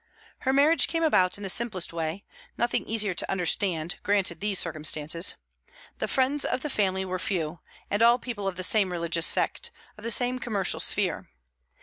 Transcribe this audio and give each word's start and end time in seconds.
Her 0.39 0.51
marriage 0.51 0.87
came 0.87 1.03
about 1.03 1.37
in 1.37 1.43
the 1.43 1.49
simplest 1.51 1.93
way; 1.93 2.23
nothing 2.57 2.87
easier 2.87 3.13
to 3.13 3.31
understand, 3.31 3.97
granted 4.01 4.39
these 4.39 4.57
circumstances. 4.57 5.35
The 5.99 6.07
friends 6.07 6.43
of 6.43 6.61
the 6.63 6.71
family 6.71 7.05
were 7.05 7.19
few, 7.19 7.59
and 7.87 8.01
all 8.01 8.17
people 8.17 8.47
of 8.47 8.55
the 8.55 8.63
same 8.63 8.91
religious 8.91 9.27
sect, 9.27 9.69
of 9.99 10.03
the 10.03 10.09
same 10.09 10.39
commercial 10.39 10.79
sphere. 10.79 11.29